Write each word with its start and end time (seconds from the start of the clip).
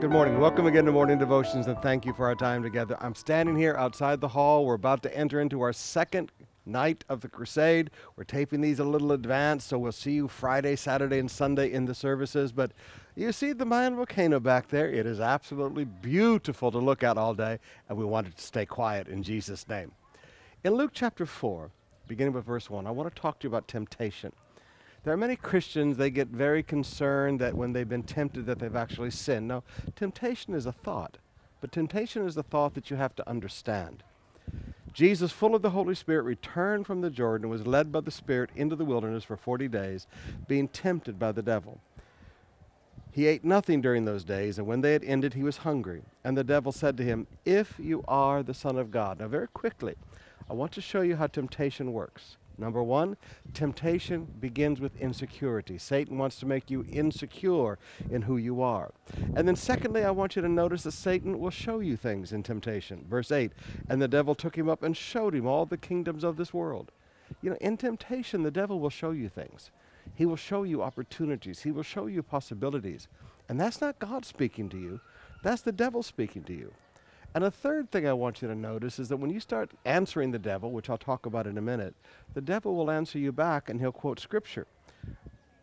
Good 0.00 0.10
morning. 0.10 0.40
Welcome 0.40 0.66
again 0.66 0.86
to 0.86 0.92
Morning 0.92 1.18
Devotions, 1.18 1.66
and 1.66 1.76
thank 1.82 2.06
you 2.06 2.14
for 2.14 2.26
our 2.26 2.34
time 2.34 2.62
together. 2.62 2.96
I'm 3.00 3.14
standing 3.14 3.54
here 3.54 3.74
outside 3.76 4.22
the 4.22 4.28
hall. 4.28 4.64
We're 4.64 4.72
about 4.72 5.02
to 5.02 5.14
enter 5.14 5.42
into 5.42 5.60
our 5.60 5.74
second 5.74 6.32
night 6.64 7.04
of 7.10 7.20
the 7.20 7.28
crusade. 7.28 7.90
We're 8.16 8.24
taping 8.24 8.62
these 8.62 8.78
a 8.78 8.84
little 8.84 9.12
advanced, 9.12 9.68
so 9.68 9.78
we'll 9.78 9.92
see 9.92 10.12
you 10.12 10.26
Friday, 10.26 10.74
Saturday, 10.76 11.18
and 11.18 11.30
Sunday 11.30 11.70
in 11.70 11.84
the 11.84 11.94
services. 11.94 12.50
But 12.50 12.72
you 13.14 13.30
see 13.30 13.52
the 13.52 13.66
Mayon 13.66 13.94
volcano 13.94 14.40
back 14.40 14.68
there? 14.68 14.90
It 14.90 15.04
is 15.04 15.20
absolutely 15.20 15.84
beautiful 15.84 16.70
to 16.72 16.78
look 16.78 17.02
at 17.02 17.18
all 17.18 17.34
day, 17.34 17.58
and 17.90 17.98
we 17.98 18.06
wanted 18.06 18.38
to 18.38 18.42
stay 18.42 18.64
quiet 18.64 19.06
in 19.06 19.22
Jesus' 19.22 19.68
name. 19.68 19.92
In 20.64 20.76
Luke 20.76 20.92
chapter 20.94 21.26
4, 21.26 21.70
beginning 22.08 22.32
with 22.32 22.46
verse 22.46 22.70
1, 22.70 22.86
I 22.86 22.90
want 22.90 23.14
to 23.14 23.20
talk 23.20 23.38
to 23.40 23.44
you 23.44 23.50
about 23.50 23.68
temptation. 23.68 24.32
There 25.02 25.14
are 25.14 25.16
many 25.16 25.36
Christians, 25.36 25.96
they 25.96 26.10
get 26.10 26.28
very 26.28 26.62
concerned 26.62 27.40
that 27.40 27.54
when 27.54 27.72
they've 27.72 27.88
been 27.88 28.02
tempted 28.02 28.44
that 28.46 28.58
they've 28.58 28.76
actually 28.76 29.10
sinned. 29.10 29.48
Now, 29.48 29.62
temptation 29.96 30.54
is 30.54 30.66
a 30.66 30.72
thought, 30.72 31.16
but 31.60 31.72
temptation 31.72 32.26
is 32.26 32.36
a 32.36 32.42
thought 32.42 32.74
that 32.74 32.90
you 32.90 32.96
have 32.96 33.16
to 33.16 33.28
understand. 33.28 34.02
Jesus, 34.92 35.32
full 35.32 35.54
of 35.54 35.62
the 35.62 35.70
Holy 35.70 35.94
Spirit, 35.94 36.24
returned 36.24 36.86
from 36.86 37.00
the 37.00 37.10
Jordan 37.10 37.46
and 37.46 37.50
was 37.50 37.66
led 37.66 37.92
by 37.92 38.00
the 38.00 38.10
Spirit 38.10 38.50
into 38.56 38.76
the 38.76 38.84
wilderness 38.84 39.24
for 39.24 39.36
40 39.36 39.68
days, 39.68 40.06
being 40.48 40.68
tempted 40.68 41.18
by 41.18 41.32
the 41.32 41.42
devil. 41.42 41.80
He 43.12 43.26
ate 43.26 43.44
nothing 43.44 43.80
during 43.80 44.04
those 44.04 44.24
days, 44.24 44.58
and 44.58 44.66
when 44.66 44.82
they 44.82 44.92
had 44.92 45.04
ended, 45.04 45.34
he 45.34 45.42
was 45.42 45.58
hungry. 45.58 46.02
And 46.24 46.36
the 46.36 46.44
devil 46.44 46.72
said 46.72 46.96
to 46.96 47.04
him, 47.04 47.26
If 47.44 47.74
you 47.78 48.04
are 48.06 48.42
the 48.42 48.54
Son 48.54 48.76
of 48.76 48.90
God. 48.90 49.20
Now, 49.20 49.28
very 49.28 49.48
quickly, 49.48 49.94
I 50.48 50.52
want 50.52 50.72
to 50.72 50.80
show 50.80 51.00
you 51.00 51.16
how 51.16 51.26
temptation 51.26 51.92
works. 51.92 52.36
Number 52.60 52.82
one, 52.82 53.16
temptation 53.54 54.26
begins 54.38 54.80
with 54.80 54.94
insecurity. 55.00 55.78
Satan 55.78 56.18
wants 56.18 56.38
to 56.40 56.46
make 56.46 56.70
you 56.70 56.84
insecure 56.92 57.78
in 58.10 58.22
who 58.22 58.36
you 58.36 58.60
are. 58.60 58.92
And 59.34 59.48
then, 59.48 59.56
secondly, 59.56 60.04
I 60.04 60.10
want 60.10 60.36
you 60.36 60.42
to 60.42 60.48
notice 60.48 60.82
that 60.82 60.92
Satan 60.92 61.40
will 61.40 61.50
show 61.50 61.80
you 61.80 61.96
things 61.96 62.32
in 62.32 62.42
temptation. 62.42 63.06
Verse 63.08 63.32
8 63.32 63.52
And 63.88 64.02
the 64.02 64.08
devil 64.08 64.34
took 64.34 64.56
him 64.56 64.68
up 64.68 64.82
and 64.82 64.94
showed 64.94 65.34
him 65.34 65.46
all 65.46 65.64
the 65.64 65.78
kingdoms 65.78 66.22
of 66.22 66.36
this 66.36 66.52
world. 66.52 66.92
You 67.40 67.50
know, 67.50 67.56
in 67.62 67.78
temptation, 67.78 68.42
the 68.42 68.50
devil 68.50 68.78
will 68.78 68.90
show 68.90 69.12
you 69.12 69.30
things. 69.30 69.70
He 70.14 70.26
will 70.26 70.36
show 70.36 70.62
you 70.62 70.82
opportunities. 70.82 71.62
He 71.62 71.70
will 71.70 71.82
show 71.82 72.06
you 72.06 72.22
possibilities. 72.22 73.08
And 73.48 73.58
that's 73.58 73.80
not 73.80 73.98
God 73.98 74.26
speaking 74.26 74.68
to 74.68 74.78
you, 74.78 75.00
that's 75.42 75.62
the 75.62 75.72
devil 75.72 76.02
speaking 76.02 76.44
to 76.44 76.52
you. 76.52 76.74
And 77.34 77.44
a 77.44 77.50
third 77.50 77.90
thing 77.90 78.08
I 78.08 78.12
want 78.12 78.42
you 78.42 78.48
to 78.48 78.54
notice 78.54 78.98
is 78.98 79.08
that 79.08 79.18
when 79.18 79.30
you 79.30 79.38
start 79.38 79.70
answering 79.84 80.32
the 80.32 80.38
devil, 80.38 80.72
which 80.72 80.90
I'll 80.90 80.98
talk 80.98 81.26
about 81.26 81.46
in 81.46 81.56
a 81.56 81.62
minute, 81.62 81.94
the 82.34 82.40
devil 82.40 82.74
will 82.74 82.90
answer 82.90 83.18
you 83.18 83.30
back 83.30 83.68
and 83.68 83.80
he'll 83.80 83.92
quote 83.92 84.18
scripture. 84.18 84.66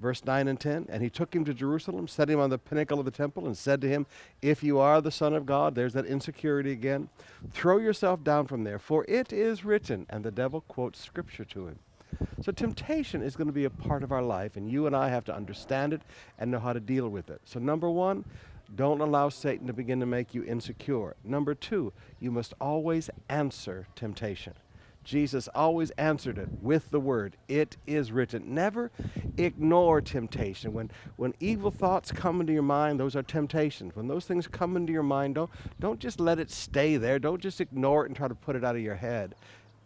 Verse 0.00 0.24
9 0.24 0.48
and 0.48 0.58
10 0.58 0.86
And 0.88 1.02
he 1.02 1.10
took 1.10 1.34
him 1.34 1.44
to 1.44 1.52
Jerusalem, 1.52 2.08
set 2.08 2.30
him 2.30 2.40
on 2.40 2.48
the 2.48 2.58
pinnacle 2.58 2.98
of 2.98 3.04
the 3.04 3.10
temple, 3.10 3.46
and 3.46 3.56
said 3.56 3.82
to 3.82 3.88
him, 3.88 4.06
If 4.40 4.62
you 4.62 4.78
are 4.78 5.02
the 5.02 5.10
Son 5.10 5.34
of 5.34 5.44
God, 5.44 5.74
there's 5.74 5.92
that 5.92 6.06
insecurity 6.06 6.72
again, 6.72 7.10
throw 7.52 7.76
yourself 7.76 8.24
down 8.24 8.46
from 8.46 8.64
there, 8.64 8.78
for 8.78 9.04
it 9.06 9.30
is 9.32 9.64
written. 9.64 10.06
And 10.08 10.24
the 10.24 10.30
devil 10.30 10.62
quotes 10.62 11.04
scripture 11.04 11.44
to 11.44 11.66
him. 11.66 11.78
So 12.42 12.52
temptation 12.52 13.22
is 13.22 13.36
going 13.36 13.46
to 13.46 13.52
be 13.52 13.66
a 13.66 13.70
part 13.70 14.02
of 14.02 14.12
our 14.12 14.22
life, 14.22 14.56
and 14.56 14.70
you 14.70 14.86
and 14.86 14.96
I 14.96 15.08
have 15.08 15.24
to 15.26 15.34
understand 15.34 15.92
it 15.92 16.02
and 16.38 16.50
know 16.50 16.58
how 16.58 16.72
to 16.72 16.80
deal 16.80 17.08
with 17.08 17.30
it. 17.30 17.40
So, 17.44 17.60
number 17.60 17.90
one, 17.90 18.24
don't 18.74 19.00
allow 19.00 19.28
Satan 19.28 19.66
to 19.66 19.72
begin 19.72 20.00
to 20.00 20.06
make 20.06 20.34
you 20.34 20.44
insecure. 20.44 21.16
Number 21.24 21.54
two, 21.54 21.92
you 22.18 22.30
must 22.30 22.54
always 22.60 23.10
answer 23.28 23.86
temptation. 23.96 24.54
Jesus 25.02 25.48
always 25.54 25.90
answered 25.92 26.38
it 26.38 26.48
with 26.60 26.90
the 26.90 27.00
word, 27.00 27.36
It 27.48 27.76
is 27.86 28.12
written. 28.12 28.54
Never 28.54 28.90
ignore 29.38 30.00
temptation. 30.00 30.72
When, 30.72 30.90
when 31.16 31.34
evil 31.40 31.70
thoughts 31.70 32.12
come 32.12 32.40
into 32.40 32.52
your 32.52 32.62
mind, 32.62 33.00
those 33.00 33.16
are 33.16 33.22
temptations. 33.22 33.96
When 33.96 34.08
those 34.08 34.26
things 34.26 34.46
come 34.46 34.76
into 34.76 34.92
your 34.92 35.02
mind, 35.02 35.36
don't, 35.36 35.50
don't 35.80 36.00
just 36.00 36.20
let 36.20 36.38
it 36.38 36.50
stay 36.50 36.96
there. 36.96 37.18
Don't 37.18 37.40
just 37.40 37.60
ignore 37.60 38.04
it 38.04 38.08
and 38.08 38.16
try 38.16 38.28
to 38.28 38.34
put 38.34 38.56
it 38.56 38.64
out 38.64 38.76
of 38.76 38.82
your 38.82 38.96
head. 38.96 39.34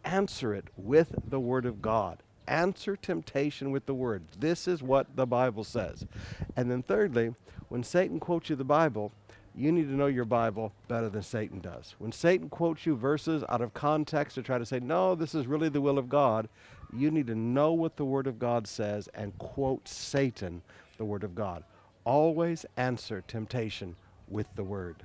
Answer 0.04 0.52
it 0.52 0.66
with 0.76 1.14
the 1.28 1.40
word 1.40 1.64
of 1.64 1.80
God. 1.80 2.22
Answer 2.46 2.96
temptation 2.96 3.70
with 3.70 3.86
the 3.86 3.94
word. 3.94 4.22
This 4.38 4.68
is 4.68 4.82
what 4.82 5.16
the 5.16 5.26
Bible 5.26 5.64
says. 5.64 6.06
And 6.56 6.70
then, 6.70 6.82
thirdly, 6.82 7.34
when 7.68 7.82
Satan 7.82 8.20
quotes 8.20 8.50
you 8.50 8.56
the 8.56 8.64
Bible, 8.64 9.12
you 9.54 9.70
need 9.70 9.88
to 9.88 9.94
know 9.94 10.06
your 10.06 10.24
Bible 10.24 10.72
better 10.88 11.08
than 11.08 11.22
Satan 11.22 11.60
does. 11.60 11.94
When 11.98 12.12
Satan 12.12 12.48
quotes 12.48 12.86
you 12.86 12.96
verses 12.96 13.44
out 13.48 13.60
of 13.60 13.72
context 13.72 14.34
to 14.34 14.42
try 14.42 14.58
to 14.58 14.66
say, 14.66 14.80
no, 14.80 15.14
this 15.14 15.34
is 15.34 15.46
really 15.46 15.68
the 15.68 15.80
will 15.80 15.98
of 15.98 16.08
God, 16.08 16.48
you 16.92 17.10
need 17.10 17.28
to 17.28 17.34
know 17.34 17.72
what 17.72 17.96
the 17.96 18.04
Word 18.04 18.26
of 18.26 18.38
God 18.38 18.66
says 18.66 19.08
and 19.14 19.36
quote 19.38 19.88
Satan 19.88 20.62
the 20.98 21.04
Word 21.04 21.24
of 21.24 21.34
God. 21.34 21.64
Always 22.04 22.66
answer 22.76 23.22
temptation 23.26 23.96
with 24.28 24.46
the 24.56 24.64
Word. 24.64 25.04